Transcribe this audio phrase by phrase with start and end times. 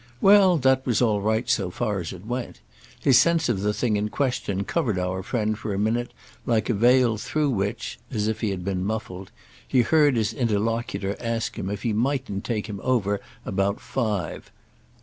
[0.19, 2.59] Well, that was all right so far as it went;
[2.99, 6.11] his sense of the thing in question covered our friend for a minute
[6.43, 11.69] like a veil through which—as if he had been muffled—he heard his interlocutor ask him
[11.69, 14.49] if he mightn't take him over about five.